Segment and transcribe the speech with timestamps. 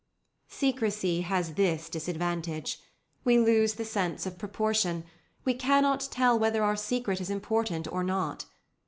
[0.49, 2.79] Secrecy has this disadvantage:
[3.23, 5.03] we lose the sense of proportion;
[5.45, 8.45] we cannot tell whether our secret is important or not.